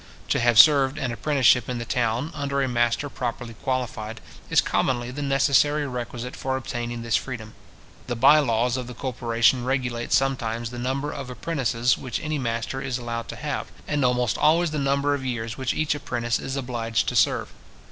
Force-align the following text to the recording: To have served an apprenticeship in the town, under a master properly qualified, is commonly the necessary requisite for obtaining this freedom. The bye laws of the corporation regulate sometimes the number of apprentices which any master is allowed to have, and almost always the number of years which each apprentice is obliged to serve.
To 0.29 0.39
have 0.39 0.57
served 0.57 0.97
an 0.97 1.11
apprenticeship 1.11 1.69
in 1.69 1.77
the 1.77 1.85
town, 1.85 2.31
under 2.33 2.59
a 2.63 2.67
master 2.67 3.07
properly 3.07 3.53
qualified, 3.53 4.19
is 4.49 4.59
commonly 4.59 5.11
the 5.11 5.21
necessary 5.21 5.85
requisite 5.87 6.35
for 6.35 6.57
obtaining 6.57 7.03
this 7.03 7.15
freedom. 7.15 7.53
The 8.07 8.15
bye 8.15 8.39
laws 8.39 8.77
of 8.77 8.87
the 8.87 8.95
corporation 8.95 9.63
regulate 9.63 10.11
sometimes 10.11 10.71
the 10.71 10.79
number 10.79 11.11
of 11.11 11.29
apprentices 11.29 11.99
which 11.99 12.19
any 12.19 12.39
master 12.39 12.81
is 12.81 12.97
allowed 12.97 13.27
to 13.27 13.35
have, 13.35 13.67
and 13.87 14.03
almost 14.03 14.39
always 14.39 14.71
the 14.71 14.79
number 14.79 15.13
of 15.13 15.23
years 15.23 15.55
which 15.55 15.71
each 15.75 15.93
apprentice 15.93 16.39
is 16.39 16.55
obliged 16.55 17.07
to 17.09 17.15
serve. 17.15 17.49